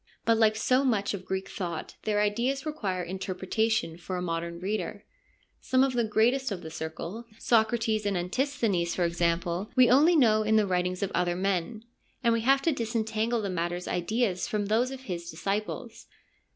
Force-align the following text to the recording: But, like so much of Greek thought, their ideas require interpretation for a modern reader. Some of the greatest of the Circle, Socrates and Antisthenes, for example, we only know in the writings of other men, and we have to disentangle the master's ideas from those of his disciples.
But, 0.25 0.39
like 0.39 0.55
so 0.55 0.83
much 0.83 1.13
of 1.13 1.25
Greek 1.27 1.47
thought, 1.47 1.95
their 2.05 2.21
ideas 2.21 2.65
require 2.65 3.03
interpretation 3.03 3.99
for 3.99 4.17
a 4.17 4.21
modern 4.23 4.59
reader. 4.59 5.05
Some 5.59 5.83
of 5.83 5.93
the 5.93 6.03
greatest 6.03 6.51
of 6.51 6.63
the 6.63 6.71
Circle, 6.71 7.25
Socrates 7.37 8.07
and 8.07 8.17
Antisthenes, 8.17 8.95
for 8.95 9.03
example, 9.05 9.69
we 9.75 9.91
only 9.91 10.15
know 10.15 10.41
in 10.41 10.55
the 10.55 10.65
writings 10.65 11.03
of 11.03 11.11
other 11.13 11.35
men, 11.35 11.83
and 12.23 12.33
we 12.33 12.41
have 12.41 12.63
to 12.63 12.71
disentangle 12.71 13.43
the 13.43 13.51
master's 13.51 13.87
ideas 13.87 14.47
from 14.47 14.65
those 14.65 14.89
of 14.89 15.01
his 15.01 15.29
disciples. 15.29 16.07